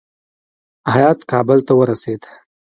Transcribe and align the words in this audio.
هیات 0.93 1.19
کابل 1.31 1.59
ته 1.67 1.73
ورسېد. 1.75 2.21